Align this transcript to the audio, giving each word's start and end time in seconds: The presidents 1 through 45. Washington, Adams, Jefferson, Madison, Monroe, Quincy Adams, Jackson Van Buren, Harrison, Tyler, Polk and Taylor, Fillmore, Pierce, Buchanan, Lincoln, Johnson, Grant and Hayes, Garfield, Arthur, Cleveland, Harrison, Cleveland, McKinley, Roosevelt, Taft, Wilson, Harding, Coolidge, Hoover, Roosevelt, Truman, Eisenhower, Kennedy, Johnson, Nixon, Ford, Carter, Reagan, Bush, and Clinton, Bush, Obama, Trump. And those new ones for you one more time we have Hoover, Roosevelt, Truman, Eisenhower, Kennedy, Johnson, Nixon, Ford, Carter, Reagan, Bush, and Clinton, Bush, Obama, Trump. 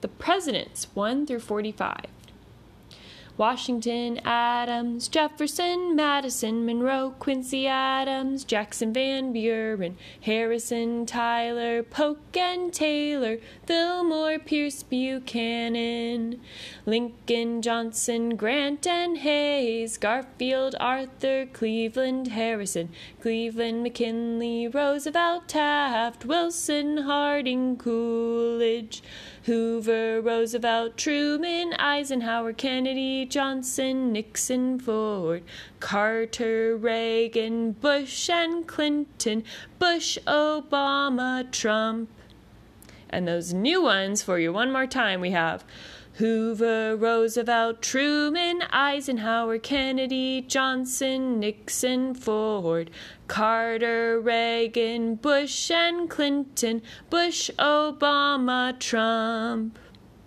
The 0.00 0.08
presidents 0.08 0.86
1 0.94 1.26
through 1.26 1.40
45. 1.40 2.06
Washington, 3.38 4.18
Adams, 4.24 5.06
Jefferson, 5.06 5.94
Madison, 5.94 6.66
Monroe, 6.66 7.14
Quincy 7.20 7.68
Adams, 7.68 8.42
Jackson 8.42 8.92
Van 8.92 9.32
Buren, 9.32 9.96
Harrison, 10.22 11.06
Tyler, 11.06 11.84
Polk 11.84 12.36
and 12.36 12.72
Taylor, 12.72 13.38
Fillmore, 13.64 14.40
Pierce, 14.40 14.82
Buchanan, 14.82 16.40
Lincoln, 16.88 17.60
Johnson, 17.60 18.34
Grant 18.34 18.86
and 18.86 19.18
Hayes, 19.18 19.98
Garfield, 19.98 20.74
Arthur, 20.80 21.44
Cleveland, 21.44 22.28
Harrison, 22.28 22.88
Cleveland, 23.20 23.82
McKinley, 23.82 24.68
Roosevelt, 24.68 25.48
Taft, 25.48 26.24
Wilson, 26.24 26.96
Harding, 26.96 27.76
Coolidge, 27.76 29.02
Hoover, 29.42 30.22
Roosevelt, 30.22 30.96
Truman, 30.96 31.74
Eisenhower, 31.74 32.54
Kennedy, 32.54 33.26
Johnson, 33.26 34.10
Nixon, 34.10 34.78
Ford, 34.78 35.42
Carter, 35.80 36.74
Reagan, 36.74 37.72
Bush, 37.72 38.30
and 38.30 38.66
Clinton, 38.66 39.44
Bush, 39.78 40.16
Obama, 40.26 41.52
Trump. 41.52 42.08
And 43.10 43.26
those 43.26 43.52
new 43.52 43.82
ones 43.82 44.22
for 44.22 44.38
you 44.38 44.52
one 44.52 44.72
more 44.72 44.86
time 44.86 45.20
we 45.20 45.30
have 45.30 45.64
Hoover, 46.18 46.96
Roosevelt, 46.96 47.80
Truman, 47.80 48.62
Eisenhower, 48.72 49.58
Kennedy, 49.58 50.42
Johnson, 50.42 51.38
Nixon, 51.38 52.12
Ford, 52.12 52.90
Carter, 53.28 54.20
Reagan, 54.20 55.14
Bush, 55.14 55.70
and 55.70 56.10
Clinton, 56.10 56.82
Bush, 57.08 57.50
Obama, 57.58 58.76
Trump. 58.80 59.78